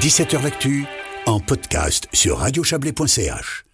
17h 0.00 0.42
L'actu 0.42 0.86
en 1.26 1.40
podcast 1.40 2.08
sur 2.14 2.38
radiochablais.ch. 2.38 3.64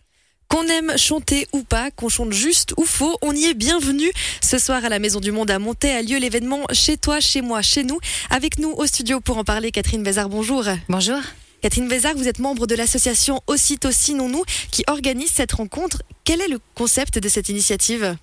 Qu'on 0.48 0.66
aime 0.66 0.98
chanter 0.98 1.46
ou 1.52 1.62
pas, 1.62 1.92
qu'on 1.92 2.08
chante 2.08 2.32
juste 2.32 2.74
ou 2.76 2.84
faux, 2.84 3.16
on 3.22 3.32
y 3.32 3.44
est 3.44 3.54
bienvenu. 3.54 4.10
Ce 4.42 4.58
soir 4.58 4.84
à 4.84 4.88
la 4.88 4.98
Maison 4.98 5.20
du 5.20 5.30
Monde 5.30 5.52
à 5.52 5.60
Monté 5.60 5.92
a 5.92 6.02
lieu 6.02 6.18
l'événement 6.18 6.64
Chez 6.72 6.96
toi, 6.96 7.20
chez 7.20 7.42
moi, 7.42 7.62
chez 7.62 7.84
nous. 7.84 8.00
Avec 8.28 8.58
nous 8.58 8.70
au 8.70 8.86
studio 8.86 9.20
pour 9.20 9.38
en 9.38 9.44
parler, 9.44 9.70
Catherine 9.70 10.02
Bézard, 10.02 10.28
bonjour. 10.28 10.64
Bonjour. 10.88 11.20
Catherine 11.62 11.86
Bézard, 11.86 12.16
vous 12.16 12.26
êtes 12.26 12.40
membre 12.40 12.66
de 12.66 12.74
l'association 12.74 13.40
Aussitôt 13.46 13.92
Sinon-nous 13.92 14.42
qui 14.72 14.82
organise 14.88 15.30
cette 15.30 15.52
rencontre. 15.52 16.02
Quel 16.24 16.40
est 16.40 16.48
le 16.48 16.58
concept 16.74 17.20
de 17.20 17.28
cette 17.28 17.50
initiative? 17.50 18.16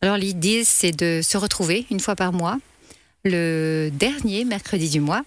Alors 0.00 0.16
l'idée, 0.16 0.62
c'est 0.64 0.92
de 0.92 1.22
se 1.24 1.36
retrouver 1.36 1.86
une 1.90 1.98
fois 1.98 2.14
par 2.14 2.32
mois, 2.32 2.58
le 3.24 3.90
dernier 3.92 4.44
mercredi 4.44 4.88
du 4.88 5.00
mois. 5.00 5.24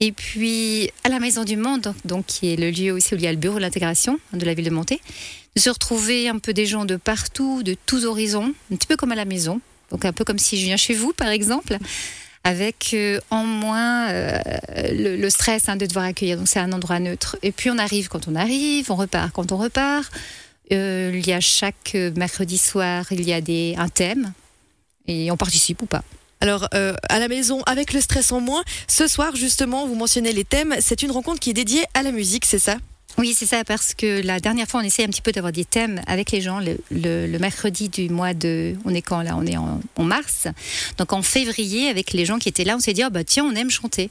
Et 0.00 0.12
puis 0.12 0.90
à 1.04 1.08
la 1.08 1.18
Maison 1.18 1.44
du 1.44 1.56
Monde, 1.56 1.94
donc 2.04 2.26
qui 2.26 2.52
est 2.52 2.56
le 2.56 2.70
lieu 2.70 2.92
aussi 2.92 3.14
où 3.14 3.16
il 3.16 3.22
y 3.22 3.26
a 3.26 3.32
le 3.32 3.38
bureau 3.38 3.56
de 3.56 3.60
l'intégration 3.60 4.20
de 4.32 4.44
la 4.44 4.52
ville 4.52 4.66
de 4.66 4.70
Monté, 4.70 5.00
de 5.54 5.60
se 5.60 5.70
retrouver 5.70 6.28
un 6.28 6.38
peu 6.38 6.52
des 6.52 6.66
gens 6.66 6.84
de 6.84 6.96
partout, 6.96 7.62
de 7.62 7.74
tous 7.86 8.04
horizons, 8.04 8.52
un 8.70 8.76
petit 8.76 8.86
peu 8.86 8.96
comme 8.96 9.12
à 9.12 9.14
la 9.14 9.24
maison, 9.24 9.60
donc 9.90 10.04
un 10.04 10.12
peu 10.12 10.24
comme 10.24 10.38
si 10.38 10.58
je 10.58 10.64
viens 10.64 10.76
chez 10.76 10.92
vous 10.92 11.14
par 11.14 11.28
exemple, 11.28 11.78
avec 12.44 12.90
euh, 12.92 13.18
en 13.30 13.44
moins 13.44 14.08
euh, 14.10 14.38
le, 14.92 15.30
stress 15.30 15.68
hein, 15.68 15.76
de 15.76 15.84
devoir 15.86 16.04
accueillir. 16.04 16.36
Donc 16.36 16.46
c'est 16.46 16.60
un 16.60 16.72
endroit 16.72 17.00
neutre. 17.00 17.36
Et 17.42 17.50
puis 17.50 17.70
on 17.70 17.78
arrive 17.78 18.08
quand 18.08 18.28
on 18.28 18.36
arrive, 18.36 18.90
on 18.92 18.94
repart 18.94 19.32
quand 19.32 19.50
on 19.50 19.56
repart. 19.56 20.12
Euh, 20.72 21.10
il 21.12 21.26
y 21.26 21.32
a 21.32 21.40
chaque 21.40 21.96
mercredi 22.14 22.58
soir, 22.58 23.06
il 23.10 23.22
y 23.22 23.32
a 23.32 23.40
un 23.80 23.88
thème 23.88 24.32
et 25.08 25.30
on 25.32 25.36
participe 25.36 25.82
ou 25.82 25.86
pas. 25.86 26.04
Alors, 26.40 26.68
euh, 26.74 26.94
à 27.08 27.18
la 27.18 27.28
maison, 27.28 27.62
avec 27.66 27.92
le 27.92 28.00
stress 28.00 28.30
en 28.32 28.40
moins, 28.40 28.62
ce 28.88 29.06
soir, 29.06 29.34
justement, 29.36 29.86
vous 29.86 29.94
mentionnez 29.94 30.32
les 30.32 30.44
thèmes. 30.44 30.74
C'est 30.80 31.02
une 31.02 31.10
rencontre 31.10 31.40
qui 31.40 31.50
est 31.50 31.54
dédiée 31.54 31.84
à 31.94 32.02
la 32.02 32.12
musique, 32.12 32.44
c'est 32.44 32.58
ça? 32.58 32.76
Oui, 33.18 33.34
c'est 33.34 33.46
ça, 33.46 33.64
parce 33.64 33.94
que 33.94 34.20
la 34.22 34.40
dernière 34.40 34.68
fois, 34.68 34.80
on 34.80 34.82
essayait 34.82 35.08
un 35.08 35.10
petit 35.10 35.22
peu 35.22 35.32
d'avoir 35.32 35.50
des 35.52 35.64
thèmes 35.64 36.02
avec 36.06 36.30
les 36.32 36.42
gens. 36.42 36.60
Le, 36.60 36.76
le- 36.90 37.38
mercredi 37.38 37.88
du 37.88 38.10
mois 38.10 38.34
de. 38.34 38.74
On 38.84 38.94
est 38.94 39.00
quand 39.00 39.22
là? 39.22 39.34
On 39.38 39.46
est 39.46 39.56
en, 39.56 39.80
mars. 39.98 40.48
Donc 40.98 41.14
en 41.14 41.22
février, 41.22 41.88
avec 41.88 42.12
les 42.12 42.26
gens 42.26 42.38
qui 42.38 42.50
étaient 42.50 42.64
là, 42.64 42.76
on 42.76 42.80
s'est 42.80 42.92
dit, 42.92 43.02
oh, 43.06 43.10
bah 43.10 43.24
tiens, 43.24 43.44
on 43.44 43.54
aime 43.54 43.70
chanter. 43.70 44.10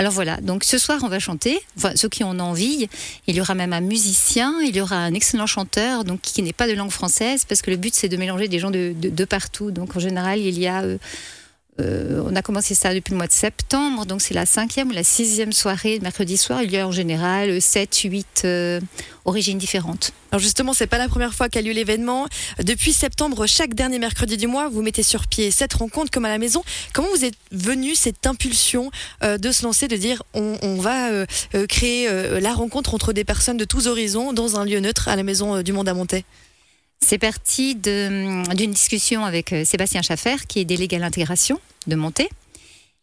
Alors 0.00 0.12
voilà, 0.12 0.36
donc 0.40 0.62
ce 0.62 0.78
soir 0.78 1.00
on 1.02 1.08
va 1.08 1.18
chanter, 1.18 1.58
enfin 1.76 1.90
ceux 1.96 2.08
qui 2.08 2.22
ont 2.22 2.38
envie, 2.38 2.88
il 3.26 3.34
y 3.34 3.40
aura 3.40 3.56
même 3.56 3.72
un 3.72 3.80
musicien, 3.80 4.54
il 4.64 4.76
y 4.76 4.80
aura 4.80 4.94
un 4.94 5.12
excellent 5.12 5.48
chanteur, 5.48 6.04
donc 6.04 6.20
qui 6.20 6.40
n'est 6.40 6.52
pas 6.52 6.68
de 6.68 6.72
langue 6.74 6.92
française, 6.92 7.44
parce 7.44 7.62
que 7.62 7.70
le 7.72 7.76
but 7.76 7.92
c'est 7.92 8.08
de 8.08 8.16
mélanger 8.16 8.46
des 8.46 8.60
gens 8.60 8.70
de, 8.70 8.94
de- 8.94 9.08
de 9.08 9.24
partout. 9.24 9.72
Donc 9.72 9.96
en 9.96 9.98
général 9.98 10.38
il 10.38 10.56
y 10.56 10.68
a, 10.68 10.82
euh, 10.82 10.98
euh, 11.80 12.22
on 12.28 12.34
a 12.34 12.42
commencé 12.42 12.74
ça 12.74 12.92
depuis 12.92 13.12
le 13.12 13.16
mois 13.18 13.28
de 13.28 13.32
septembre, 13.32 14.04
donc 14.04 14.20
c'est 14.20 14.34
la 14.34 14.46
cinquième 14.46 14.88
ou 14.88 14.92
la 14.92 15.04
sixième 15.04 15.52
soirée, 15.52 16.00
mercredi 16.02 16.36
soir, 16.36 16.62
il 16.62 16.72
y 16.72 16.78
a 16.78 16.86
en 16.86 16.92
général 16.92 17.62
7, 17.62 17.96
8 18.04 18.42
euh, 18.44 18.80
origines 19.24 19.58
différentes. 19.58 20.12
Alors 20.32 20.40
justement, 20.40 20.72
c'est 20.72 20.88
pas 20.88 20.98
la 20.98 21.08
première 21.08 21.34
fois 21.34 21.48
qu'a 21.48 21.62
lieu 21.62 21.72
l'événement. 21.72 22.26
Depuis 22.62 22.92
septembre, 22.92 23.46
chaque 23.46 23.74
dernier 23.74 23.98
mercredi 23.98 24.36
du 24.36 24.48
mois, 24.48 24.68
vous 24.68 24.82
mettez 24.82 25.04
sur 25.04 25.26
pied 25.28 25.50
cette 25.50 25.74
rencontre 25.74 26.10
comme 26.10 26.24
à 26.24 26.28
la 26.28 26.38
maison. 26.38 26.62
Comment 26.92 27.08
vous 27.14 27.24
êtes 27.24 27.36
venu 27.52 27.94
cette 27.94 28.26
impulsion 28.26 28.90
euh, 29.22 29.38
de 29.38 29.52
se 29.52 29.62
lancer, 29.62 29.86
de 29.86 29.96
dire 29.96 30.22
on, 30.34 30.76
va 30.78 31.10
créer 31.68 32.08
la 32.40 32.52
rencontre 32.52 32.94
entre 32.94 33.12
des 33.12 33.24
personnes 33.24 33.56
de 33.56 33.64
tous 33.64 33.86
horizons 33.86 34.32
dans 34.32 34.58
un 34.58 34.64
lieu 34.64 34.80
neutre 34.80 35.08
à 35.08 35.16
la 35.16 35.22
Maison 35.22 35.62
du 35.62 35.72
Monde 35.72 35.88
à 35.88 35.94
Montaix 35.94 36.24
C'est 37.00 37.18
parti 37.18 37.74
d'une 37.74 38.72
discussion 38.72 39.24
avec 39.24 39.52
euh, 39.52 39.64
Sébastien 39.64 40.02
Schaffer, 40.02 40.36
qui 40.46 40.60
est 40.60 40.64
délégué 40.64 40.96
à 40.96 40.98
l'intégration 40.98 41.60
de 41.86 41.96
Monté. 41.96 42.28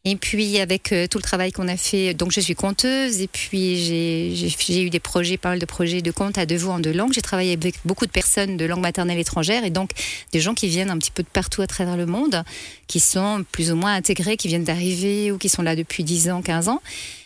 Et 0.07 0.15
puis 0.15 0.59
avec 0.59 0.91
euh, 0.91 1.07
tout 1.07 1.17
le 1.17 1.23
travail 1.23 1.51
qu'on 1.51 1.67
a 1.67 1.77
fait, 1.77 2.13
donc 2.13 2.31
je 2.31 2.39
suis 2.39 2.53
conteuse 2.53 3.21
et 3.21 3.27
puis 3.27 3.75
j'ai 3.75 4.83
eu 4.83 4.91
des 4.91 4.99
projets, 4.99 5.37
pas 5.37 5.49
mal 5.49 5.59
de 5.59 5.65
projets 5.65 6.03
de 6.03 6.11
compte 6.11 6.37
à 6.37 6.45
deux 6.45 6.57
voix 6.57 6.75
en 6.75 6.79
deux 6.79 6.93
langues. 6.93 7.11
J'ai 7.11 7.23
travaillé 7.23 7.53
avec 7.53 7.75
beaucoup 7.85 8.05
de 8.05 8.11
personnes 8.11 8.55
de 8.55 8.65
langue 8.65 8.81
maternelle 8.81 9.17
étrangère 9.17 9.65
et 9.65 9.71
donc 9.71 9.89
des 10.31 10.39
gens 10.39 10.53
qui 10.53 10.67
viennent 10.67 10.91
un 10.91 10.99
petit 10.99 11.09
peu 11.09 11.23
de 11.23 11.27
partout 11.27 11.63
à 11.63 11.67
travers 11.67 11.97
le 11.97 12.05
monde, 12.05 12.43
qui 12.85 12.99
sont 12.99 13.43
plus 13.51 13.71
ou 13.71 13.75
moins 13.75 13.95
intégrés, 13.95 14.37
qui 14.37 14.47
viennent 14.47 14.63
d'arriver 14.63 15.31
ou 15.31 15.39
qui 15.39 15.49
sont 15.49 15.63
là 15.63 15.75
depuis 15.75 16.03
10 16.03 16.29
ans, 16.29 16.43
15 16.43 16.69
ans. 16.69 16.81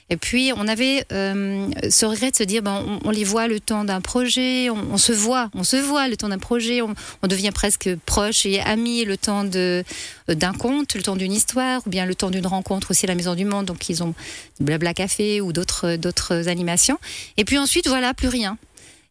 Et 0.10 0.18
puis, 0.18 0.52
on 0.56 0.68
avait 0.68 1.06
euh, 1.12 1.68
ce 1.90 2.06
regret 2.06 2.32
de 2.32 2.36
se 2.36 2.44
dire, 2.44 2.64
ben, 2.64 3.00
on, 3.06 3.12
les 3.12 3.24
voit 3.24 3.48
le 3.48 3.60
temps 3.60 3.84
d'un 3.84 4.02
projet, 4.02 4.70
on, 4.70 4.98
se 4.98 5.12
voit, 5.12 5.52
on 5.54 5.64
se 5.64 5.78
voit 5.78 6.08
le 6.08 6.18
temps 6.18 6.30
d'un 6.30 6.40
projet, 6.40 6.82
on, 6.82 6.96
devient 7.28 7.52
presque 7.54 7.96
proche 8.06 8.46
et 8.46 8.60
amis 8.60 9.06
le 9.06 9.18
temps 9.18 9.44
de 9.44 9.84
euh, 10.30 10.36
d'un 10.36 10.54
conte, 10.54 10.96
le 10.96 11.04
temps 11.04 11.16
d'une 11.16 11.32
histoire, 11.32 11.82
ou 11.86 11.90
bien 11.92 12.06
le 12.06 12.16
temps 12.16 12.32
d'une 12.32 12.48
rencontre 12.48 12.92
aussi 12.92 13.06
à 13.06 13.10
la 13.10 13.16
Maison 13.16 13.36
du 13.36 13.46
Monde. 13.46 13.66
Donc, 13.66 13.88
ils 13.90 14.02
ont 14.02 14.16
Blabla 14.60 14.94
Café 14.96 15.42
ou 15.42 15.54
d'autres 15.54 15.96
d'autres 15.96 16.48
animations. 16.48 16.98
Et 17.38 17.46
puis 17.46 17.60
ensuite, 17.60 17.88
voilà, 17.88 18.14
plus 18.16 18.30
rien. 18.30 18.58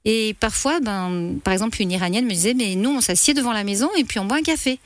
Et 0.04 0.34
parfois, 0.40 0.80
ben, 0.80 1.34
par 1.44 1.52
exemple, 1.52 1.80
une 1.82 1.92
Iranienne 1.92 2.24
me 2.24 2.30
disait, 2.30 2.54
mais 2.54 2.74
nous, 2.74 2.90
on 2.90 3.00
s'assied 3.00 3.34
devant 3.34 3.52
la 3.52 3.62
maison 3.62 3.90
et 3.96 4.04
puis 4.04 4.18
on 4.18 4.24
boit 4.24 4.38
un 4.38 4.42
café. 4.42 4.78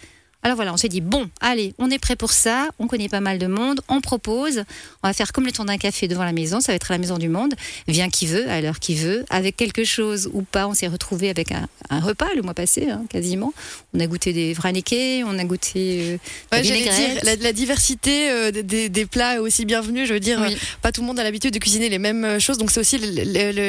Alors 0.45 0.57
voilà, 0.57 0.73
on 0.75 0.77
s'est 0.77 0.89
dit, 0.89 1.01
bon, 1.01 1.31
allez, 1.41 1.73
on 1.79 1.89
est 1.89 2.01
prêt 2.01 2.17
pour 2.17 2.33
ça, 2.33 2.69
on 2.81 2.89
connaît 2.89 3.09
pas 3.09 3.21
mal 3.21 3.39
de 3.39 3.47
monde, 3.47 3.81
on 3.89 4.01
propose, 4.01 4.65
on 5.05 5.07
va 5.09 5.13
faire 5.13 5.31
comme 5.33 5.47
le 5.47 5.53
temps 5.53 5.65
d'un 5.65 5.79
café 5.79 6.09
devant 6.09 6.25
la 6.25 6.33
maison, 6.33 6.61
ça 6.61 6.73
va 6.73 6.77
être 6.77 6.91
à 6.91 6.95
la 6.95 6.99
maison 6.99 7.17
du 7.17 7.29
monde, 7.29 7.55
vient 7.87 8.09
qui 8.11 8.27
veut, 8.27 8.51
à 8.51 8.61
l'heure 8.61 8.81
qui 8.81 8.97
veut, 8.97 9.25
avec 9.31 9.57
quelque 9.57 9.85
chose 9.85 10.29
ou 10.33 10.43
pas, 10.43 10.67
on 10.67 10.75
s'est 10.75 10.89
retrouvé 10.89 11.31
avec 11.31 11.53
un, 11.53 11.69
un 11.91 12.01
repas 12.01 12.27
le 12.35 12.43
mois 12.43 12.55
passé, 12.55 12.89
hein, 12.91 13.05
quasiment. 13.09 13.53
On 13.95 14.01
a 14.01 14.07
goûté 14.09 14.33
des 14.33 14.53
vranekés, 14.53 15.23
on 15.25 15.39
a 15.39 15.45
goûté 15.45 16.19
euh, 16.53 16.57
Ouais, 16.57 16.63
dire, 16.63 16.75
la, 17.23 17.37
la 17.37 17.53
diversité 17.53 18.29
euh, 18.31 18.51
des- 18.51 19.07
plats 19.07 19.37
est 19.37 19.39
aussi 19.39 19.65
bienvenue. 19.65 20.07
Je 20.07 20.15
veux 20.15 20.21
dire, 20.21 20.41
Oui. 20.45 20.55
euh, 20.55 20.57
pas 20.83 20.91
tout 20.91 21.03
le 21.03 21.07
monde 21.07 21.21
a 21.21 21.23
l'habitude 21.23 21.53
de 21.55 21.59
cuisiner 21.61 21.89
les 21.89 21.99
mêmes 21.99 22.25
euh, 22.25 22.41
choses, 22.41 22.59
donc 22.59 22.73
c'est 22.73 22.81
aussi 22.81 22.99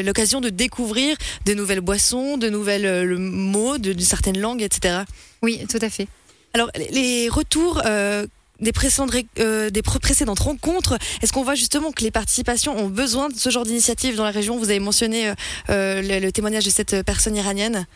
l'occasion 0.04 0.42
de 0.42 0.50
découvrir 0.50 1.16
de 1.46 1.54
nouvelles 1.54 1.82
boissons, 1.82 2.38
de 2.38 2.50
nouvelles 2.50 3.16
mots, 3.20 3.78
de, 3.78 3.94
de 3.94 4.02
certaines 4.02 4.40
langues, 4.40 4.64
etc. 4.64 5.02
Oui, 5.44 5.60
tout 5.70 5.80
à 5.82 5.90
fait. 5.92 6.08
Alors, 6.54 6.70
les- 6.92 7.30
retours 7.30 7.82
euh, 7.86 8.28
des, 8.60 8.72
précédentes, 8.72 9.12
ré- 9.12 9.26
euh, 9.40 9.70
des 9.72 9.82
pré- 9.82 10.00
précédentes 10.00 10.40
rencontres, 10.40 10.98
est-ce 11.22 11.34
qu'on 11.34 11.44
voit 11.44 11.56
justement 11.56 11.92
que 11.92 12.04
les 12.04 12.12
participations 12.12 12.78
ont 12.78 12.90
besoin 12.90 13.30
de 13.30 13.36
ce 13.36 13.50
genre 13.50 13.64
d'initiative 13.66 14.16
dans 14.16 14.24
la 14.24 14.32
région? 14.32 14.58
Vous 14.58 14.70
avez 14.70 14.80
mentionné 14.80 15.30
euh, 15.30 15.34
euh, 15.72 16.20
le 16.20 16.32
témoignage 16.32 16.66
de 16.66 16.70
cette 16.70 17.02
personne 17.04 17.36
iranienne. 17.36 17.88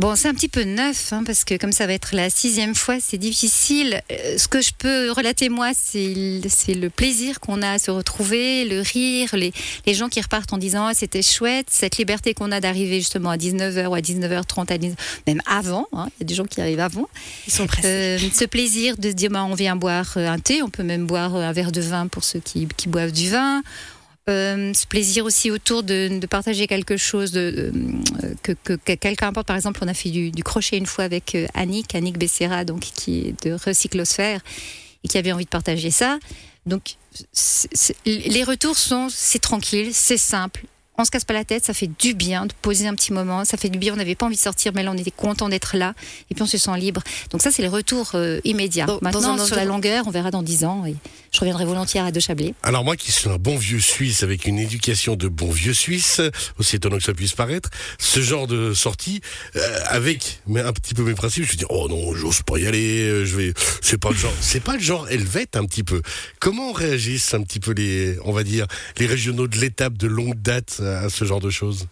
Bon, 0.00 0.16
c'est 0.16 0.28
un 0.28 0.32
petit 0.32 0.48
peu 0.48 0.62
neuf, 0.62 1.12
hein, 1.12 1.24
parce 1.26 1.44
que 1.44 1.58
comme 1.58 1.72
ça 1.72 1.86
va 1.86 1.92
être 1.92 2.14
la 2.14 2.30
sixième 2.30 2.74
fois, 2.74 2.96
c'est 3.00 3.18
difficile. 3.18 4.00
Euh, 4.10 4.38
ce 4.38 4.48
que 4.48 4.62
je 4.62 4.70
peux 4.78 5.10
relater, 5.12 5.50
moi, 5.50 5.72
c'est 5.74 6.14
le- 6.14 6.88
plaisir 6.88 7.38
qu'on 7.38 7.60
a 7.60 7.72
à 7.72 7.78
se 7.78 7.90
retrouver, 7.90 8.64
le 8.64 8.80
rire, 8.80 9.28
les, 9.36 9.52
les 9.84 9.92
gens 9.92 10.08
qui 10.08 10.18
repartent 10.22 10.54
en 10.54 10.56
disant 10.56 10.86
Ah, 10.86 10.94
c'était 10.94 11.20
chouette, 11.20 11.66
cette 11.68 11.98
liberté 11.98 12.32
qu'on 12.32 12.50
a 12.50 12.60
d'arriver 12.60 13.00
justement 13.00 13.28
à 13.28 13.36
19h 13.36 13.88
ou 13.88 13.94
à 13.94 14.00
19h30, 14.00 14.72
à 14.72 14.78
19 14.78 14.96
même 15.26 15.42
avant, 15.44 15.86
hein, 15.92 16.08
il 16.16 16.22
y 16.22 16.24
a 16.24 16.26
des 16.28 16.34
gens 16.34 16.46
qui 16.46 16.62
arrivent 16.62 16.80
avant. 16.80 17.06
Ils 17.46 17.52
sont 17.52 17.66
pressés. 17.66 17.86
Euh, 17.86 18.18
ce 18.32 18.46
plaisir 18.46 18.96
de 18.96 19.10
se 19.10 19.14
dire 19.14 19.28
bah, 19.30 19.44
on 19.44 19.54
vient 19.54 19.76
boire 19.76 20.14
euh, 20.16 20.30
un 20.30 20.38
thé, 20.38 20.62
on 20.62 20.70
peut 20.70 20.82
même 20.82 21.06
boire 21.06 21.36
un 21.36 21.52
verre 21.52 21.72
de 21.72 21.82
vin 21.82 22.06
pour 22.06 22.24
ceux 22.24 22.40
qui, 22.40 22.66
qui 22.74 22.88
boivent 22.88 23.12
du 23.12 23.28
vin. 23.28 23.62
Euh, 24.30 24.72
ce 24.74 24.86
plaisir 24.86 25.24
aussi 25.24 25.50
autour 25.50 25.82
de, 25.82 26.20
partager 26.26 26.66
quelque 26.66 26.96
chose 26.96 27.32
euh, 27.34 27.70
que, 28.42 28.52
que- 28.52 28.74
que 28.74 28.92
quelqu'un 28.92 29.28
apporte. 29.28 29.46
Par 29.46 29.56
exemple, 29.56 29.80
on 29.82 29.88
a 29.88 29.94
fait 29.94 30.10
du, 30.10 30.30
crochet 30.44 30.76
une 30.76 30.86
fois 30.86 31.04
avec 31.04 31.34
euh, 31.34 31.46
Annick, 31.54 31.94
Annick 31.94 32.18
Becerra, 32.18 32.64
donc 32.64 32.80
qui 32.80 33.20
est 33.28 33.44
de 33.44 33.52
Recyclosphère 33.52 34.40
et 35.02 35.08
qui 35.08 35.18
avait 35.18 35.32
envie 35.32 35.44
de 35.44 35.50
partager 35.50 35.90
ça. 35.90 36.18
Donc, 36.66 36.96
les 38.06 38.44
retours 38.44 38.76
sont 38.76 39.08
c'est 39.10 39.38
tranquille, 39.40 39.90
c'est 39.92 40.18
simple. 40.18 40.64
On 41.00 41.04
se 41.04 41.10
casse 41.10 41.24
pas 41.24 41.32
la 41.32 41.44
tête, 41.44 41.64
ça 41.64 41.72
fait 41.72 41.90
du 41.98 42.12
bien 42.14 42.44
de 42.46 42.52
poser 42.60 42.86
un 42.86 42.94
petit 42.94 43.12
moment, 43.12 43.44
ça 43.46 43.56
fait 43.56 43.70
du 43.70 43.78
bien. 43.78 43.94
On 43.94 43.96
n'avait 43.96 44.14
pas 44.14 44.26
envie 44.26 44.36
de 44.36 44.40
sortir, 44.40 44.72
mais 44.74 44.82
là 44.82 44.90
on 44.94 44.98
était 44.98 45.10
content 45.10 45.48
d'être 45.48 45.76
là, 45.76 45.94
et 46.30 46.34
puis 46.34 46.42
on 46.42 46.46
se 46.46 46.58
sent 46.58 46.76
libre. 46.78 47.02
Donc 47.30 47.40
ça 47.42 47.50
c'est 47.50 47.62
les 47.62 47.68
retours 47.68 48.10
euh, 48.14 48.38
immédiats. 48.44 48.84
Dans- 48.86 48.94
dans 48.98 49.00
Maintenant 49.02 49.38
un 49.38 49.46
sur 49.46 49.56
la 49.56 49.64
longueur, 49.64 50.04
on 50.06 50.10
verra 50.10 50.30
dans 50.30 50.42
10 50.42 50.64
ans. 50.64 50.84
Et 50.86 50.94
je 51.32 51.40
reviendrai 51.40 51.64
volontiers 51.64 52.00
à 52.00 52.10
De 52.12 52.20
Chablais. 52.20 52.54
Alors 52.62 52.84
moi 52.84 52.96
qui 52.96 53.12
suis 53.12 53.28
un 53.30 53.36
bon 53.36 53.56
vieux 53.56 53.80
Suisse 53.80 54.22
avec 54.22 54.44
une 54.46 54.58
éducation 54.58 55.16
de 55.16 55.28
bon 55.28 55.50
vieux 55.50 55.72
Suisse, 55.74 56.20
aussi 56.58 56.76
étonnant 56.76 56.98
que 56.98 57.04
ça 57.04 57.14
puisse 57.14 57.32
paraître, 57.32 57.70
ce 57.98 58.20
genre 58.20 58.46
de 58.46 58.74
sortie 58.74 59.20
euh, 59.56 59.78
avec 59.86 60.40
mais 60.46 60.60
un 60.60 60.72
petit 60.72 60.94
peu 60.94 61.02
mes 61.02 61.14
principes, 61.14 61.44
je 61.44 61.52
me 61.52 61.56
dis 61.56 61.64
oh 61.70 61.88
non, 61.88 62.14
j'ose 62.14 62.42
pas 62.42 62.58
y 62.58 62.66
aller, 62.66 63.04
euh, 63.08 63.24
je 63.24 63.36
vais 63.36 63.54
c'est 63.80 63.98
pas 63.98 64.10
le 64.10 64.16
genre, 64.16 64.34
c'est 64.40 64.62
pas 64.62 64.74
le 64.74 64.82
genre 64.82 65.08
helvète 65.08 65.56
un 65.56 65.64
petit 65.64 65.82
peu. 65.82 66.02
Comment 66.40 66.72
réagissent 66.72 67.32
un 67.32 67.42
petit 67.42 67.58
peu 67.60 67.72
les 67.72 68.18
on 68.24 68.32
va 68.32 68.42
dire 68.44 68.66
les 68.98 69.06
régionaux 69.06 69.46
de 69.48 69.56
l'étape 69.56 69.96
de 69.96 70.06
longue 70.06 70.34
date 70.42 70.80
à 70.98 71.08
ce 71.08 71.24
genre 71.24 71.40
de 71.40 71.50
choses 71.50 71.86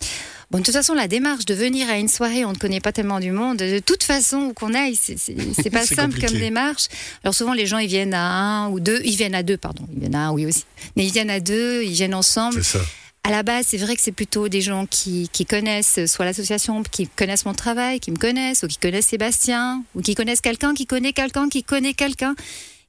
Bon, 0.51 0.61
de 0.61 0.63
toute 0.65 0.73
façon, 0.73 0.95
la 0.95 1.09
démarche 1.09 1.45
de 1.45 1.53
venir 1.53 1.91
à 1.91 1.99
une 1.99 2.09
soirée, 2.09 2.47
on 2.47 2.53
ne 2.53 2.57
connaît 2.57 2.81
pas 2.81 2.91
tellement 2.91 3.21
du 3.21 3.33
monde. 3.33 3.59
De 3.59 3.81
toute 3.81 4.03
façon, 4.03 4.39
où 4.39 4.53
qu'on 4.55 4.73
aille, 4.73 4.97
c'est- 4.97 5.15
pas 5.71 5.85
simple 5.85 6.03
compliqué. 6.15 6.27
comme 6.27 6.39
démarche. 6.39 6.87
Alors 7.23 7.35
souvent, 7.35 7.53
les 7.53 7.67
gens, 7.67 7.77
ils 7.77 7.87
viennent 7.89 8.15
à 8.15 8.25
un 8.25 8.71
ou 8.71 8.81
deux. 8.81 9.03
Ils 9.05 9.15
viennent 9.17 9.35
à 9.35 9.43
deux, 9.43 9.59
pardon. 9.59 9.87
Ils 9.93 10.01
viennent 10.01 10.15
à 10.15 10.29
un, 10.29 10.33
oui 10.33 10.47
aussi. 10.47 10.65
Mais 10.97 11.05
ils 11.07 11.13
viennent 11.13 11.29
à 11.29 11.41
deux, 11.41 11.83
ils 11.83 11.93
viennent 11.93 12.15
ensemble. 12.15 12.65
C'est 12.65 12.79
ça. 12.79 12.85
À 13.25 13.31
la 13.31 13.43
base, 13.43 13.67
c'est 13.69 13.77
vrai 13.77 13.95
que 13.95 14.01
c'est 14.01 14.11
plutôt 14.13 14.49
des 14.49 14.63
gens 14.63 14.87
qui, 14.87 15.29
qui 15.35 15.45
connaissent 15.45 16.07
soit 16.07 16.25
l'association, 16.25 16.83
qui 16.83 17.09
connaissent 17.09 17.45
mon 17.45 17.53
travail, 17.53 18.01
qui 18.01 18.11
me 18.11 18.17
connaissent, 18.17 18.63
ou 18.63 18.69
qui 18.69 18.79
connaissent 18.79 19.09
Sébastien, 19.09 19.83
ou 19.95 20.01
qui 20.01 20.15
connaissent 20.15 20.41
quelqu'un, 20.41 20.73
qui 20.73 20.87
connaît 20.87 21.13
quelqu'un, 21.13 21.51
qui 21.51 21.63
connaît 21.63 21.93
quelqu'un. 21.93 22.35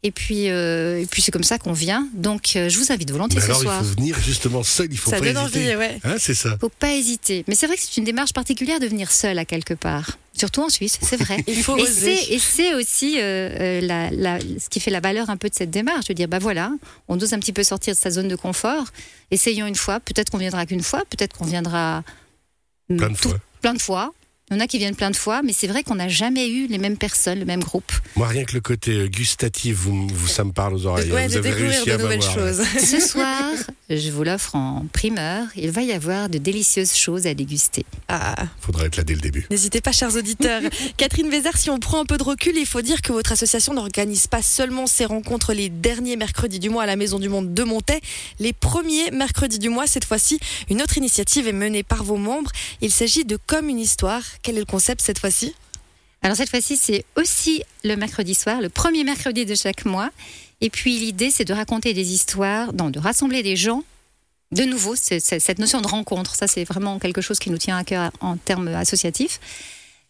Et 0.01 0.11
puis, 0.11 0.49
euh, 0.49 1.01
et 1.01 1.05
puis 1.05 1.21
c'est 1.21 1.31
comme 1.31 1.43
ça 1.43 1.57
qu'on 1.57 1.73
vient. 1.73 2.07
Donc, 2.13 2.53
euh, 2.55 2.69
je 2.69 2.77
vous 2.79 2.89
invite 2.93 3.11
volontiers 3.11 3.35
Mais 3.37 3.41
ce 3.45 3.49
alors, 3.51 3.61
soir. 3.61 3.79
il 3.81 3.85
faut 3.89 3.95
venir 3.95 4.17
justement 4.21 4.63
seul, 4.63 4.87
il 4.89 4.97
faut 4.97 5.09
Ça 5.09 5.19
pas 5.19 5.25
donne 5.33 5.43
hésiter. 5.43 5.59
envie, 5.59 5.75
ouais. 5.75 5.99
Hein, 6.05 6.15
c'est 6.17 6.33
ça. 6.33 6.57
Faut 6.61 6.69
pas 6.69 6.93
hésiter. 6.93 7.43
Mais 7.49 7.55
c'est 7.55 7.67
vrai 7.67 7.75
que 7.75 7.81
c'est 7.81 7.97
une 7.97 8.05
démarche 8.05 8.31
particulière 8.31 8.79
de 8.79 8.87
venir 8.87 9.11
seul 9.11 9.37
à 9.37 9.43
quelque 9.43 9.73
part. 9.73 10.17
Surtout 10.37 10.61
en 10.63 10.69
Suisse, 10.69 10.97
c'est 11.01 11.17
vrai. 11.21 11.43
Il 11.47 11.61
faut 11.61 11.75
Et 11.77 11.81
oser. 11.81 12.15
c'est, 12.15 12.33
et 12.33 12.39
c'est 12.39 12.73
aussi 12.75 13.15
euh, 13.19 13.81
la, 13.81 14.09
la- 14.11 14.39
ce 14.39 14.69
qui 14.69 14.79
fait 14.79 14.89
la 14.91 15.01
valeur 15.01 15.29
un 15.29 15.35
peu 15.35 15.49
de 15.49 15.55
cette 15.55 15.69
démarche, 15.71 16.05
de 16.05 16.13
dire, 16.13 16.29
bah 16.29 16.39
voilà, 16.39 16.71
on 17.09 17.19
ose 17.19 17.33
un 17.33 17.39
petit 17.39 17.51
peu 17.51 17.63
sortir 17.63 17.93
de 17.93 17.99
sa 17.99 18.09
zone 18.09 18.29
de 18.29 18.37
confort, 18.37 18.85
essayons 19.31 19.65
une 19.67 19.75
fois, 19.75 19.99
peut-être 19.99 20.29
qu'on 20.29 20.37
viendra 20.37 20.65
qu'une 20.65 20.81
fois, 20.81 21.03
peut-être 21.09 21.35
qu'on 21.37 21.43
viendra 21.45 22.03
Plein 22.87 23.09
de 23.09 23.15
tout- 23.17 23.29
fois. 23.29 23.39
plein 23.61 23.73
de 23.73 23.81
fois. 23.81 24.13
Il 24.51 24.55
y 24.55 24.57
en 24.57 24.59
a 24.61 24.67
qui 24.67 24.77
viennent 24.79 24.95
plein 24.95 25.11
de 25.11 25.15
fois, 25.15 25.41
mais 25.43 25.53
c'est 25.53 25.67
vrai 25.67 25.83
qu'on 25.83 25.95
n'a 25.95 26.07
jamais 26.07 26.49
eu 26.49 26.65
les 26.67 26.79
mêmes 26.79 26.97
personnes, 26.97 27.37
le 27.39 27.45
même 27.45 27.63
groupe. 27.63 27.91
Moi, 28.15 28.27
rien 28.27 28.45
que 28.45 28.53
le 28.53 28.61
côté 28.61 28.91
euh, 28.93 29.07
gustatif, 29.07 29.75
vous, 29.75 30.07
vous- 30.07 30.27
ça 30.27 30.43
me 30.43 30.51
parle 30.51 30.73
aux 30.73 30.85
oreilles. 30.87 31.11
Ouais, 31.11 31.27
vous 31.27 31.33
de 31.33 31.37
avez 31.39 31.49
découvrir 31.49 31.71
réussi 31.71 31.85
de 31.89 31.91
à 31.93 31.97
nouvelles 31.97 32.21
choses. 32.21 32.61
Ce 32.79 32.99
soir, 33.07 33.43
je 33.89 34.09
vous 34.09 34.23
l'offre 34.23 34.55
en 34.55 34.85
primeur, 34.91 35.45
il 35.55 35.69
va 35.69 35.83
y 35.83 35.91
avoir 35.91 36.29
de 36.29 36.39
délicieuses 36.39 36.93
choses 36.95 37.27
à 37.27 37.33
déguster. 37.35 37.85
Ah. 38.07 38.47
Faudra 38.59 38.85
être 38.85 38.97
là 38.97 39.03
dès 39.03 39.13
le 39.13 39.21
début. 39.21 39.45
N'hésitez 39.51 39.81
pas, 39.81 39.91
chers 39.91 40.15
auditeurs. 40.15 40.61
Catherine 40.97 41.29
Vézard, 41.29 41.57
si 41.57 41.69
on 41.69 41.77
prend 41.79 41.99
un 42.01 42.05
peu 42.05 42.17
de 42.17 42.23
recul, 42.23 42.53
il 42.57 42.65
faut 42.65 42.81
dire 42.81 43.01
que 43.03 43.11
votre 43.11 43.31
association 43.31 43.73
n'organise 43.75 44.25
pas 44.25 44.41
seulement 44.41 44.87
ces 44.87 45.05
rencontres 45.05 45.53
les 45.53 45.69
derniers 45.69 46.15
mercredis 46.15 46.59
du 46.59 46.69
mois 46.69 46.83
à 46.83 46.85
la 46.87 46.95
Maison 46.95 47.19
du 47.19 47.29
Monde 47.29 47.53
de 47.53 47.63
Montaix. 47.63 48.01
Les 48.39 48.53
premiers 48.53 49.11
mercredis 49.11 49.59
du 49.59 49.69
mois, 49.69 49.85
cette 49.85 50.05
fois-ci, 50.05 50.39
une 50.71 50.81
autre 50.81 50.97
initiative 50.97 51.47
est 51.47 51.53
menée 51.53 51.83
par 51.83 52.03
vos 52.03 52.17
membres. 52.17 52.51
Il 52.81 52.91
s'agit 52.91 53.25
de 53.25 53.37
Comme 53.45 53.69
une 53.69 53.79
histoire. 53.79 54.23
Quel 54.43 54.55
est 54.55 54.59
le 54.59 54.65
concept 54.65 55.01
cette 55.01 55.19
fois-ci 55.19 55.53
Alors 56.21 56.37
cette 56.37 56.49
fois-ci, 56.49 56.77
c'est 56.77 57.05
aussi 57.15 57.63
le 57.83 57.95
mercredi 57.95 58.35
soir, 58.35 58.61
le 58.61 58.69
premier 58.69 59.03
mercredi 59.03 59.45
de 59.45 59.55
chaque 59.55 59.85
mois. 59.85 60.09
Et 60.61 60.69
puis 60.69 60.97
l'idée, 60.97 61.31
c'est 61.31 61.45
de 61.45 61.53
raconter 61.53 61.93
des 61.93 62.13
histoires, 62.13 62.73
non, 62.73 62.89
de 62.89 62.99
rassembler 62.99 63.43
des 63.43 63.55
gens. 63.55 63.83
De 64.51 64.63
nouveau, 64.63 64.95
cette 64.95 65.59
notion 65.59 65.79
de 65.79 65.87
rencontre, 65.87 66.35
ça 66.35 66.47
c'est 66.47 66.63
vraiment 66.63 66.97
quelque 66.99 67.21
chose 67.21 67.37
qui 67.37 67.51
nous 67.51 67.59
tient 67.59 67.77
à 67.77 67.83
cœur 67.83 68.11
en 68.19 68.35
termes 68.35 68.69
associatifs. 68.69 69.39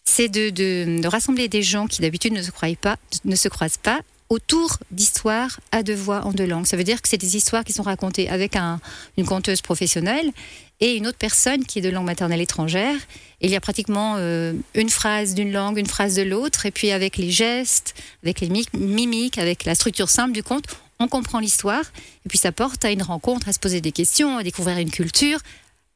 C'est 0.06 0.30
de, 0.30 1.06
rassembler 1.08 1.50
des 1.50 1.62
gens 1.62 1.88
qui 1.88 2.02
d'habitude 2.02 2.34
ne 2.34 2.42
se 2.42 2.52
pas, 2.75 2.96
ne 3.25 3.36
se 3.36 3.48
croisent 3.50 3.78
pas, 3.78 4.00
autour 4.30 4.78
d'histoires 4.92 5.60
à 5.72 5.84
deux 5.84 5.96
voix 5.96 6.24
en 6.25 6.32
deux 6.32 6.46
langues. 6.46 6.66
Ça 6.66 6.78
veut 6.78 6.84
dire 6.84 7.02
que 7.02 7.10
c'est 7.10 7.18
des 7.18 7.36
histoires 7.36 7.64
qui 7.64 7.74
sont 7.74 7.84
racontées 7.84 8.30
avec 8.30 8.56
un- 8.56 8.80
une 9.18 9.25
conteuse 9.25 9.62
professionnelle 9.62 10.32
et 10.81 10.96
une 10.96 11.08
autre 11.08 11.18
personne 11.18 11.66
qui 11.66 11.80
est 11.80 11.81
de 11.81 11.90
langue 11.90 12.06
maternelle 12.06 12.42
étrangère. 12.42 12.96
Il 13.42 13.50
y 13.50 13.56
a 13.56 13.60
pratiquement 13.62 14.16
euh, 14.18 14.54
une 14.76 14.90
phrase 14.90 15.34
d'une 15.34 15.52
langue, 15.52 15.78
une 15.78 15.88
phrase 15.88 16.16
de 16.16 16.22
l'autre, 16.24 16.66
et 16.66 16.72
puis 16.72 16.92
avec 16.92 17.18
les 17.18 17.31
gestes, 17.31 17.96
avec 18.24 18.42
les 18.42 18.50
mi- 18.50 18.66
mimiques, 18.74 19.38
avec 19.38 19.66
la 19.66 19.76
structure 19.76 20.10
simple 20.10 20.34
du 20.34 20.44
conte, 20.44 20.66
on 21.00 21.08
comprend 21.08 21.40
l'histoire, 21.40 21.84
et 22.26 22.30
puis 22.30 22.38
ça 22.38 22.52
porte 22.52 22.84
à 22.84 22.92
une 22.92 23.04
rencontre, 23.04 23.48
à 23.48 23.54
se 23.54 23.60
poser 23.60 23.80
des 23.80 23.94
questions, 23.94 24.38
à 24.38 24.44
découvrir 24.44 24.78
une 24.78 24.92
culture, 24.92 25.40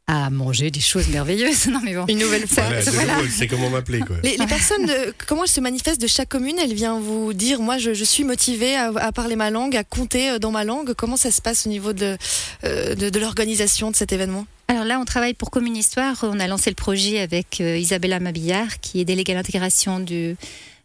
à 0.08 0.30
manger 0.30 0.70
des 0.70 0.80
choses 0.82 1.08
merveilleuses. 1.08 1.68
Non 1.74 1.80
mais 1.84 1.96
bon. 1.96 2.06
Une 2.08 2.20
nouvelle 2.20 2.46
fois. 2.48 2.64
Voilà, 2.66 2.82
voilà. 2.92 3.18
c'est 3.30 3.48
comment 3.48 3.70
m'appeler, 3.70 4.00
quoi. 4.02 4.18
Les, 4.24 4.36
les 4.38 4.48
personnes, 4.48 4.86
de- 4.86 5.14
comment 5.28 5.44
elles 5.44 5.50
se 5.50 5.62
manifestent 5.62 6.02
de 6.02 6.08
chaque 6.08 6.30
commune 6.30 6.58
Elles 6.60 6.74
viennent 6.74 7.00
vous 7.00 7.34
dire, 7.34 7.62
moi 7.62 7.78
je, 7.78 7.94
je 7.94 8.04
suis 8.04 8.24
motivée 8.24 8.76
à, 8.76 8.92
à 8.98 9.12
parler 9.12 9.36
ma 9.36 9.50
langue, 9.50 9.76
à 9.78 9.84
compter 9.84 10.32
euh, 10.32 10.40
dans 10.40 10.52
ma 10.52 10.64
langue. 10.66 10.94
Comment 10.94 11.16
ça 11.18 11.32
se 11.32 11.42
passe 11.42 11.66
au 11.66 11.70
niveau 11.70 11.94
de, 11.94 12.18
euh, 12.66 12.96
de, 12.96 13.10
de 13.10 13.20
l'organisation 13.20 13.92
de 13.92 13.96
cet 13.96 14.12
événement? 14.12 14.46
Alors 14.68 14.84
là, 14.86 15.00
on 15.00 15.06
travaille 15.06 15.34
pour 15.34 15.52
Commune 15.52 15.76
Histoire. 15.78 16.18
On 16.24 16.40
a 16.40 16.48
lancé 16.48 16.70
le 16.70 16.76
projet 16.76 17.20
avec 17.20 17.60
euh, 17.62 17.78
Isabella 17.78 18.20
Mabillard, 18.20 18.80
qui 18.82 19.00
est 19.00 19.06
déléguée 19.06 19.34
à 19.34 19.36
l'intégration 19.36 20.00
du, 20.00 20.36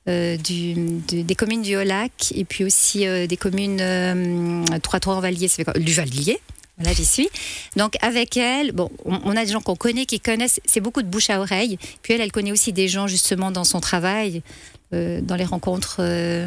euh, 0.08 0.36
du- 0.36 0.74
du- 0.74 1.22
des 1.22 1.34
communes 1.34 1.62
du 1.62 1.76
Haut-Lac 1.76 2.32
et 2.34 2.44
puis 2.44 2.64
aussi 2.64 3.06
euh, 3.06 3.26
des 3.26 3.36
communes 3.36 3.80
euh, 3.80 4.62
trois 4.82 5.00
en 5.08 5.20
Vallier, 5.20 5.48
du 5.78 5.92
Vallier. 5.92 6.38
Voilà, 6.78 6.94
j'y 6.94 7.04
suis. 7.04 7.28
Donc 7.76 7.96
avec 8.00 8.36
elle, 8.36 8.72
bon, 8.72 8.90
on, 9.04 9.20
on 9.24 9.36
a 9.36 9.44
des 9.44 9.52
gens 9.52 9.60
qu'on 9.60 9.76
connaît, 9.76 10.06
qui 10.06 10.20
connaissent. 10.20 10.60
C'est 10.64 10.80
beaucoup 10.80 11.02
de 11.02 11.08
bouche 11.08 11.28
à 11.30 11.40
oreille. 11.40 11.78
Puis 12.02 12.14
elle, 12.14 12.20
elle 12.20 12.32
connaît 12.32 12.52
aussi 12.52 12.72
des 12.72 12.88
gens 12.88 13.06
justement 13.08 13.50
dans 13.50 13.64
son 13.64 13.80
travail, 13.80 14.42
euh, 14.92 15.20
dans 15.20 15.36
les 15.36 15.44
rencontres. 15.44 15.96
euh, 16.00 16.46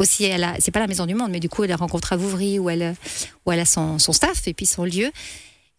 aussi, 0.00 0.24
elle 0.24 0.44
a, 0.44 0.54
c'est 0.60 0.70
pas 0.70 0.78
la 0.80 0.86
Maison 0.86 1.06
du 1.06 1.14
Monde, 1.14 1.30
mais 1.32 1.40
du 1.40 1.48
coup, 1.48 1.64
elle 1.64 1.72
a 1.72 1.76
rencontre 1.76 2.12
à 2.12 2.16
Vouvry 2.16 2.58
où 2.60 2.70
elle, 2.70 2.94
où 3.44 3.52
elle 3.52 3.58
a 3.58 3.64
son, 3.64 3.98
son 3.98 4.12
staff 4.12 4.46
et 4.46 4.54
puis 4.54 4.66
son 4.66 4.84
lieu. 4.84 5.10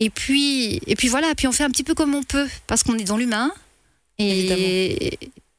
Et 0.01 0.09
puis, 0.09 0.81
et 0.87 0.95
puis 0.95 1.07
voilà, 1.07 1.33
puis 1.35 1.47
on 1.47 1.51
fait 1.53 1.63
un 1.63 1.69
petit 1.69 1.83
peu 1.85 1.93
comme 1.93 2.15
on 2.15 2.23
peut, 2.23 2.47
parce 2.67 2.83
qu'on 2.83 2.97
est 2.97 3.05
dans 3.05 3.17
l'humain. 3.17 3.51
Et, 4.17 5.17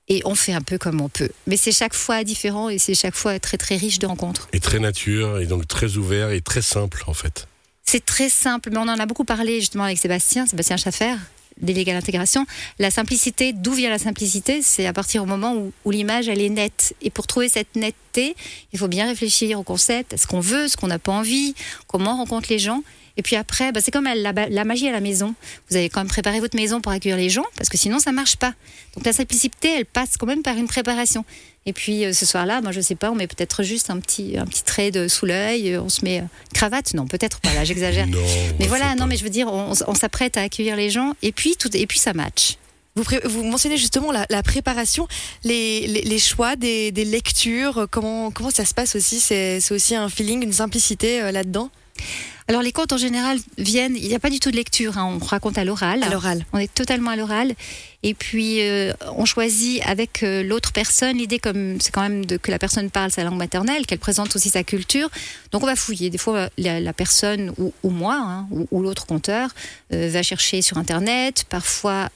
et 0.09 0.21
on 0.27 0.35
fait 0.35 0.53
un 0.53 0.61
peu 0.61 0.77
comme 0.77 1.01
on 1.01 1.09
peut. 1.09 1.31
Mais 1.47 1.57
c'est 1.57 1.73
chaque 1.73 1.95
fois 1.95 2.25
différent 2.25 2.69
et 2.69 2.79
c'est 2.79 2.95
chaque 2.95 3.15
fois 3.15 3.39
très 3.39 3.57
très 3.57 3.77
riche 3.77 3.99
de 3.99 4.07
rencontres. 4.07 4.49
Et 4.53 4.61
très 4.61 4.79
nature, 4.79 5.39
et 5.41 5.47
donc 5.47 5.67
très 5.67 5.97
ouvert 5.97 6.31
et 6.31 6.43
très 6.43 6.61
simple, 6.63 7.03
en 7.07 7.15
fait. 7.15 7.47
C'est 7.93 8.07
très 8.07 8.29
simple, 8.29 8.71
mais 8.71 8.79
on 8.79 8.83
en 8.83 9.01
a 9.01 9.05
beaucoup 9.05 9.25
parlé 9.25 9.59
justement 9.59 9.83
avec 9.83 9.99
Sébastien, 9.99 10.47
Sébastien 10.47 10.77
Schaffer, 10.77 11.17
délégué 11.61 11.91
à 11.91 11.95
l'intégration. 11.95 12.47
La 12.79 12.89
simplicité, 12.89 13.53
d'où 13.53 13.73
vient 13.73 13.91
la 13.91 13.99
simplicité? 13.99 14.63
C'est 14.63 14.87
à 14.87 14.93
partir 14.93 15.25
du 15.25 15.29
moment 15.29 15.57
où, 15.85 15.91
l'image, 15.91 16.29
elle 16.29 16.41
est 16.41 16.51
nette. 16.51 16.95
Et 17.03 17.11
pour 17.11 17.27
trouver 17.27 17.49
cette 17.49 17.75
netteté, 17.75 18.37
il 18.73 18.79
faut 18.79 18.87
bien 18.87 19.07
réfléchir 19.07 19.59
au 19.59 19.65
concept, 19.65 20.13
à 20.15 20.19
ce 20.19 20.29
qu'on 20.29 20.39
veut, 20.39 20.69
ce 20.69 20.77
qu'on 20.77 20.87
n'a 20.87 21.01
pas 21.01 21.11
envie, 21.11 21.57
comment 21.89 22.15
on 22.15 22.19
rencontre 22.19 22.49
les 22.49 22.61
gens. 22.61 22.85
Et 23.17 23.23
puis 23.23 23.37
après, 23.37 23.73
bah, 23.73 23.81
c'est 23.83 23.91
comme 23.91 24.05
la, 24.05 24.33
la 24.33 24.65
magie 24.65 24.89
à 24.89 24.93
la 24.93 25.01
maison. 25.01 25.35
Vous 25.69 25.77
avez 25.77 25.89
quand 25.89 26.01
même 26.01 26.09
préparé 26.09 26.41
votre 26.41 26.57
maison 26.57 26.81
pour 26.81 26.93
accueillir 26.93 27.17
les 27.19 27.29
gens, 27.29 27.45
parce 27.57 27.69
que 27.69 27.77
sinon, 27.77 27.99
ça 27.99 28.13
marche 28.13 28.37
pas. 28.37 28.55
Donc 28.95 29.05
la 29.05 29.13
simplicité, 29.13 29.69
elle 29.79 29.87
passe 29.87 30.17
quand 30.19 30.27
même 30.27 30.43
par 30.43 30.57
une 30.57 30.69
préparation. 30.69 31.25
Et 31.67 31.73
puis 31.75 32.05
euh, 32.05 32.13
ce 32.15 32.25
soir-là, 32.25 32.63
moi 32.63 32.73
je 32.73 32.81
sais 32.81 32.95
pas, 32.95 33.11
on 33.11 33.15
met 33.15 33.27
peut-être 33.27 33.63
juste 33.63 33.91
un 33.91 34.01
petit, 34.01 34.39
un 34.39 34.47
petit 34.47 34.65
trait 34.65 34.91
de 34.91 35.09
sous 35.09 35.27
l'œil, 35.27 35.75
euh, 35.75 35.83
on 35.83 35.91
se 35.91 36.03
met 36.03 36.21
euh, 36.21 36.25
cravate, 36.55 36.95
non 36.95 37.07
peut-être 37.07 37.39
pas, 37.41 37.53
là 37.53 37.65
j'exagère. 37.65 38.07
Non. 38.07 38.19
Mais 38.59 38.67
voilà, 38.67 38.95
non, 38.95 39.01
pas. 39.01 39.07
mais 39.07 39.17
je 39.17 39.25
veux 39.25 39.31
dire, 39.31 39.47
on, 39.53 39.75
on 39.87 39.95
s'apprête 39.95 40.39
à 40.39 40.43
accueillir 40.43 40.75
les 40.75 40.89
gens 40.89 41.13
et 41.21 41.33
puis, 41.33 41.57
tout, 41.57 41.69
et 41.77 41.87
puis 41.87 41.99
ça 41.99 42.15
match. 42.15 42.57
Vous, 42.97 43.45
mentionnez 43.45 43.77
justement 43.77 44.11
la, 44.11 44.27
la 44.31 44.43
préparation, 44.43 45.07
les, 45.45 45.87
les, 45.87 46.03
les 46.03 46.19
choix 46.19 46.57
des, 46.57 46.91
des 46.93 47.05
lectures, 47.05 47.87
comment, 47.91 48.31
comment 48.31 48.51
ça 48.51 48.65
se 48.65 48.75
passe 48.75 48.97
aussi? 48.97 49.21
C'est 49.21 49.61
c'est 49.61 49.73
aussi 49.73 49.95
un 49.95 50.09
feeling, 50.09 50.43
une 50.43 50.53
simplicité 50.53 51.23
euh, 51.23 51.31
là-dedans? 51.31 51.71
Alors 52.49 52.63
les 52.63 52.73
contes 52.73 52.93
en 52.93 52.97
général 52.97 53.39
viennent, 53.59 53.97
il 53.97 54.09
n'y 54.09 54.15
a 54.15 54.19
pas 54.19 54.29
du 54.29 54.41
tout 54.41 54.51
de 54.51 54.57
lecture, 54.57 54.99
hein, 54.99 55.19
on 55.21 55.25
raconte 55.25 55.57
à 55.57 55.65
l'oral. 55.65 56.03
À 56.03 56.09
l'oral. 56.09 56.45
On 56.53 56.59
est 56.59 56.73
totalement 56.75 57.13
à 57.13 57.17
l'oral. 57.17 57.55
Et 58.03 58.13
puis, 58.13 58.63
euh, 58.63 58.93
on 59.15 59.25
choisit 59.25 59.81
avec 59.87 60.25
euh, 60.25 60.43
l'autre 60.43 60.73
personne. 60.73 61.19
L'idée, 61.19 61.39
comme 61.39 61.81
c'est 61.81 61.93
quand 61.93 62.03
même 62.03 62.27
de, 62.27 62.39
que 62.39 62.51
la 62.51 62.59
personne 62.59 62.91
parle 62.91 63.13
sa 63.13 63.23
langue 63.23 63.37
maternelle, 63.39 63.87
qu'elle 63.87 64.01
présente 64.01 64.35
aussi 64.35 64.49
sa 64.49 64.65
culture. 64.65 65.09
Donc, 65.53 65.63
on 65.63 65.67
va 65.67 65.77
fouiller. 65.77 66.11
Des 66.11 66.19
fois, 66.19 66.49
la, 66.59 66.81
la 66.81 66.93
personne 66.93 67.53
ou, 67.57 67.73
ou 67.85 67.91
moi 67.91 68.17
hein, 68.19 68.49
ou, 68.51 68.67
ou 68.73 68.83
l'autre 68.83 69.07
conteur 69.07 69.51
euh, 69.93 70.09
va 70.11 70.25
chercher 70.25 70.61
sur 70.61 70.77
Internet. 70.77 71.45
Parfois. 71.49 72.09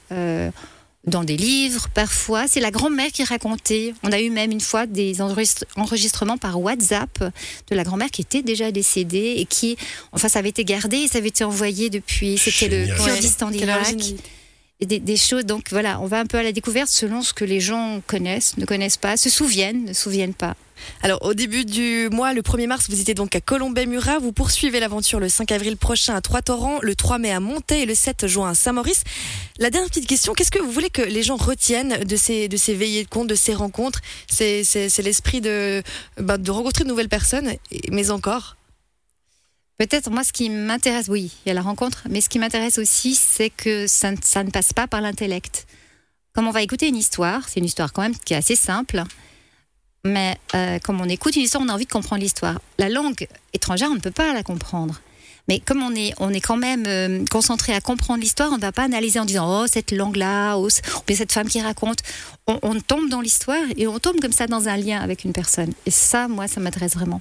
Dans 1.07 1.23
des 1.25 1.37
livres, 1.37 1.89
parfois. 1.93 2.47
C'est 2.49 2.61
la 2.61 2.71
grand-mère 2.71 3.11
qui 3.13 3.25
racontait. 3.25 3.93
On 4.03 4.13
a 4.13 4.21
eu 4.21 4.31
même 4.31 4.51
une 4.53 4.61
fois 4.61 4.87
des 4.87 5.21
enregistre- 5.21 5.65
enregistrements 5.77 6.39
par 6.39 6.61
WhatsApp 6.61 7.19
de 7.71 7.75
la 7.77 7.85
grand-mère 7.85 8.11
qui 8.11 8.23
était 8.23 8.43
déjà 8.43 8.71
décédée 8.73 9.35
et 9.37 9.45
qui, 9.45 9.77
enfin, 10.13 10.29
ça 10.29 10.39
avait 10.39 10.49
été 10.49 10.65
gardé 10.65 10.97
et 10.99 11.09
ça 11.09 11.19
avait 11.19 11.29
été 11.29 11.45
envoyé 11.45 11.91
depuis. 11.91 12.39
C'était 12.39 12.87
le. 12.87 12.95
Kurdistan 13.05 13.51
d'Irak 13.51 13.97
des, 14.81 15.17
choses. 15.17 15.45
Donc 15.45 15.67
voilà, 15.71 16.01
on 16.01 16.07
va 16.07 16.19
un 16.19 16.27
peu 16.27 16.39
à 16.39 16.43
la 16.43 16.53
découverte 16.53 16.89
selon 16.89 17.23
ce 17.23 17.33
que 17.33 17.45
les 17.45 17.61
gens 17.61 18.01
connaissent, 18.07 18.57
ne 18.57 18.65
connaissent 18.65 18.97
pas, 18.97 19.17
se 19.17 19.31
souviennent, 19.31 19.85
ne 19.87 19.93
souviennent 19.93 20.35
pas. 20.35 20.57
Alors, 21.03 21.23
au 21.25 21.35
début 21.35 21.65
du 21.65 22.09
mois, 22.11 22.33
le 22.33 22.43
1er 22.43 22.67
mars, 22.67 22.91
vous 22.91 23.01
étiez 23.01 23.15
donc 23.15 23.35
à 23.37 23.41
Colombey-Murat. 23.41 24.19
Vous 24.19 24.33
poursuivez 24.33 24.81
l'aventure 24.81 25.21
le 25.21 25.29
5 25.29 25.53
avril 25.53 25.77
prochain 25.77 26.15
à 26.15 26.21
Trois-Torrents, 26.21 26.81
le 26.83 26.95
3 26.95 27.19
mai 27.19 27.31
à 27.31 27.41
Montaix 27.41 27.83
et 27.83 27.87
le 27.87 27.95
7 27.95 28.27
juin 28.27 28.51
à 28.51 28.55
Saint-Maurice. 28.55 29.05
La 29.59 29.71
dernière 29.71 29.89
petite 29.89 30.09
question, 30.09 30.35
qu'est-ce 30.35 30.51
que 30.51 30.59
vous 30.59 30.73
voulez 30.73 30.91
que 30.91 31.03
les 31.03 31.23
gens 31.23 31.37
retiennent 31.37 32.05
de 32.05 32.17
ces, 32.17 32.49
de 32.49 32.73
veillées 32.73 33.05
de 33.05 33.09
compte, 33.09 33.29
de 33.29 33.35
ces 33.35 33.55
rencontres? 33.55 34.01
C'est 34.29 34.99
l'esprit 34.99 35.41
de, 35.41 35.83
bah, 36.19 36.39
de 36.39 36.51
rencontrer 36.51 36.85
de 36.85 36.89
nouvelles 36.89 37.09
personnes, 37.09 37.55
mais 37.91 38.11
encore. 38.11 38.57
Peut-être 39.79 40.09
moi, 40.11 40.23
ce 40.23 40.33
qui 40.33 40.51
m'intéresse, 40.51 41.09
oui, 41.09 41.33
il 41.45 41.49
y 41.49 41.51
a 41.51 41.55
la 41.55 41.63
rencontre, 41.63 42.05
mais 42.09 42.21
ce 42.21 42.29
qui 42.29 42.39
m'intéresse 42.39 42.79
aussi, 42.79 43.15
c'est 43.15 43.51
que 43.51 43.87
ça, 43.89 44.13
ne- 44.13 44.51
passe 44.51 44.73
pas 44.73 44.87
par 44.87 45.01
l'intellect. 45.01 45.67
Comme 46.33 46.47
on 46.47 46.53
va 46.53 46.63
écouter 46.63 46.89
une 46.89 46.97
histoire, 46.97 47.49
c'est 47.49 47.59
une 47.61 47.67
histoire 47.67 47.93
quand 47.93 48.03
même 48.03 48.17
qui 48.17 48.35
est 48.35 48.37
assez 48.37 48.57
simple, 48.57 49.03
mais 50.05 50.37
euh, 50.55 50.79
comme 50.79 51.01
on 51.01 51.09
écoute 51.09 51.35
une 51.35 51.43
histoire, 51.43 51.65
on 51.65 51.69
a 51.69 51.73
envie 51.73 51.87
de 51.87 51.93
comprendre 51.93 52.23
l'histoire. 52.23 52.61
La 52.79 52.89
langue 52.89 53.27
étrangère, 53.53 53.89
on 53.91 53.95
ne 53.95 54.01
peut 54.01 54.11
pas 54.11 54.33
la 54.33 54.43
comprendre. 54.43 55.01
Mais 55.49 55.61
comme 55.61 55.83
on 55.83 55.95
est, 55.95 56.15
on 56.19 56.31
est 56.33 56.41
quand 56.41 56.57
même 56.57 56.85
euh, 56.87 57.25
concentré 57.31 57.75
à 57.75 57.81
comprendre 57.81 58.21
l'histoire, 58.21 58.51
on 58.53 58.57
ne 58.57 58.61
va 58.63 58.73
pas 58.73 58.85
analyser 58.85 59.19
en 59.19 59.25
disant 59.25 59.63
oh 59.63 59.67
cette 59.67 59.93
langue-là, 59.93 60.57
oh, 60.57 60.69
bien 61.07 61.17
cette 61.17 61.33
femme 61.33 61.49
qui 61.49 61.61
raconte. 61.61 61.99
On, 62.47 62.59
on 62.63 62.81
tombe 62.81 63.11
dans 63.11 63.21
l'histoire 63.21 63.63
et 63.77 63.87
on 63.87 63.99
tombe 63.99 64.21
comme 64.21 64.33
ça 64.33 64.47
dans 64.47 64.69
un 64.69 64.77
lien 64.77 65.01
avec 65.01 65.25
une 65.25 65.33
personne. 65.33 65.73
Et 65.85 65.91
ça, 65.91 66.29
moi, 66.29 66.49
ça 66.49 66.61
m'intéresse 66.61 66.95
vraiment. 66.95 67.21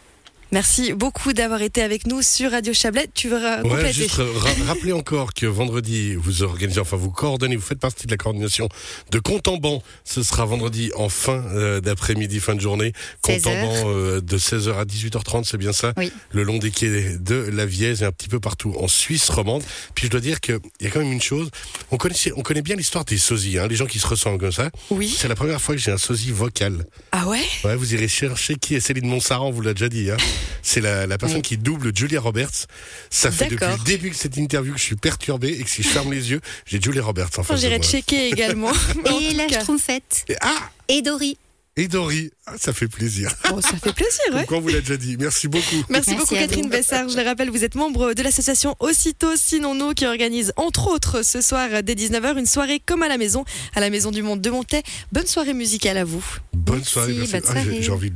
Merci 0.53 0.93
beaucoup 0.93 1.33
d'avoir 1.33 1.63
été 1.63 1.81
avec 1.81 2.05
nous 2.05 2.22
sur 2.22 2.51
Radio 2.51 2.74
Chablais. 2.74 3.07
Tu 3.15 3.27
veux 3.27 3.38
ra- 3.38 3.62
Ouais, 3.63 3.69
compléter 3.69 3.93
juste 3.93 4.12
ra- 4.12 4.25
rappelez 4.67 4.91
encore 4.93 5.33
que 5.33 5.48
vendredi, 5.48 6.13
vous 6.13 6.43
organisez, 6.43 6.79
enfin 6.79 6.95
vous 6.95 7.10
coordonnez, 7.10 7.55
vous 7.55 7.63
faites 7.63 7.79
partie 7.79 8.05
de 8.05 8.12
la 8.12 8.17
coordination 8.17 8.69
de 9.10 9.17
Compte 9.17 9.48
en 9.48 9.57
banc. 9.57 9.81
Ce 10.03 10.22
sera 10.22 10.45
vendredi 10.45 10.91
en 10.95 11.10
fin 11.10 11.43
euh, 11.55 11.81
d'après-midi, 11.81 12.39
fin 12.39 12.53
de 12.53 12.62
journée. 12.62 12.93
Compte 13.24 13.41
16 13.41 13.48
en 13.48 13.50
heures. 13.51 13.65
banc 13.65 13.89
euh, 13.89 14.22
de 14.22 14.38
16h 14.38 14.75
à 14.75 14.86
18h30, 14.86 15.43
c'est 15.45 15.57
bien 15.57 15.74
ça 15.74 15.91
Oui. 15.98 16.12
Le 16.29 16.43
long 16.43 16.60
des 16.60 16.69
quais 16.69 17.17
de 17.17 17.36
la 17.51 17.65
Vièze 17.65 18.03
et 18.03 18.05
un 18.05 18.12
petit 18.12 18.29
peu 18.29 18.39
partout 18.39 18.75
en 18.77 18.88
Suisse 18.88 19.31
romande. 19.31 19.63
Puis 19.95 20.05
je 20.05 20.12
dois 20.12 20.19
dire 20.22 20.39
qu'il 20.39 20.60
y 20.81 20.86
a 20.86 20.91
quand 20.91 21.00
même 21.00 21.12
une 21.12 21.22
chose, 21.22 21.50
on, 21.89 21.98
connaissait, 21.98 22.31
on 22.38 22.43
connaît 22.43 22.62
bien 22.62 22.75
l'histoire 22.75 23.05
des 23.05 23.17
sosies, 23.17 23.57
hein, 23.57 23.67
les 23.67 23.75
gens 23.75 23.88
qui 23.88 23.98
se 23.98 24.05
ressemblent 24.05 24.38
comme 24.38 24.51
ça. 24.51 24.69
Oui. 24.91 25.12
C'est 25.17 25.27
la 25.27 25.36
première 25.36 25.60
fois 25.60 25.74
que 25.74 25.81
j'ai 25.81 25.91
un 25.91 25.98
sosie 25.98 26.31
vocal. 26.31 26.86
Ah 27.12 27.27
ouais? 27.27 27.41
Ouais, 27.63 27.75
vous 27.75 27.95
irez 27.95 28.07
chercher 28.07 28.53
qui 28.53 28.75
est 28.75 28.79
Céline 28.79 29.07
Montsaran, 29.07 29.50
vous 29.50 29.62
l'a 29.62 29.74
déjà 29.74 29.89
dit. 29.89 30.12
Hein. 30.12 30.17
C'est 30.62 30.81
la, 30.81 31.05
la 31.07 31.17
personne 31.17 31.38
Oui. 31.38 31.41
qui 31.43 31.57
double 31.57 31.95
Julia 31.95 32.19
Roberts. 32.21 32.67
Ça 33.09 33.31
fait 33.31 33.50
depuis 33.50 33.65
le 33.65 33.83
début 33.85 34.09
de 34.09 34.15
cette 34.15 34.38
interview 34.38 34.73
que 34.73 34.79
je 34.79 34.83
suis 34.85 34.95
perturbé 34.95 35.50
et 35.50 35.63
que 35.63 35.69
si 35.69 35.83
je 35.83 35.88
ferme 35.89 36.12
les 36.13 36.31
yeux, 36.31 36.41
j'ai 36.65 36.81
Julia 36.81 37.03
Roberts 37.03 37.29
en 37.38 37.43
face 37.43 37.62
de 37.62 37.67
J'irai 37.67 37.79
checker 37.81 38.27
également. 38.29 38.71
En 39.09 39.19
Et 39.19 39.33
la. 39.33 39.47
Schtroumpfette. 39.47 40.25
Et- 40.29 40.35
ah 40.41 40.69
Et 40.88 41.01
Dory. 41.01 41.38
Et 41.75 41.87
Dory, 41.87 42.29
Ah, 42.45 42.53
ça 42.59 42.71
fait 42.71 42.87
plaisir. 42.87 43.33
Oh, 43.51 43.59
ça 43.59 43.69
fait 43.77 43.93
plaisir, 43.93 44.21
ouais. 44.33 44.45
Comme 44.45 44.59
on 44.59 44.61
vous 44.61 44.67
l'a 44.67 44.79
déjà 44.81 44.95
dit. 44.95 45.17
Merci 45.17 45.47
beaucoup. 45.47 45.63
Merci, 45.89 46.11
Merci 46.11 46.15
beaucoup 46.15 46.35
Catherine 46.35 46.65
vous. 46.65 46.69
Bessard. 46.69 47.09
Je 47.09 47.17
le 47.17 47.23
rappelle, 47.23 47.49
vous 47.49 47.63
êtes 47.63 47.73
membre 47.73 48.13
de 48.13 48.21
l'association 48.21 48.75
Aussitôt 48.79 49.35
Sinon 49.35 49.73
Nous 49.73 49.93
qui 49.95 50.05
organise 50.05 50.53
entre 50.55 50.87
autres 50.87 51.23
ce 51.23 51.41
soir 51.41 51.81
dès 51.81 51.95
19h 51.95 52.37
une 52.37 52.45
soirée 52.45 52.79
comme 52.85 53.01
à 53.01 53.07
la 53.07 53.17
maison, 53.17 53.43
à 53.73 53.79
la 53.79 53.89
Maison 53.89 54.11
du 54.11 54.21
Monde 54.21 54.39
de 54.41 54.51
Montaix. 54.51 54.83
Bonne 55.11 55.25
soirée 55.25 55.55
musicale 55.55 55.97
à 55.97 56.03
vous. 56.03 56.23
Bonne 56.53 56.77
Merci, 56.77 56.91
soirée. 56.91 57.13
merci. 57.13 57.31
bonne 57.33 57.41
Ah, 57.47 57.63
j'ai- 57.81 57.89
envie 57.89 58.11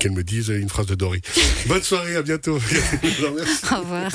qu'elle 0.00 0.12
me 0.12 0.24
dise 0.24 0.48
une 0.48 0.68
phrase 0.68 0.86
de 0.86 0.96
Dory. 0.96 1.20
Bonne 1.66 1.82
soirée, 1.84 2.16
à 2.16 2.22
bientôt. 2.22 2.54
Remercie. 3.22 3.72
Au 3.72 3.78
revoir. 3.82 4.10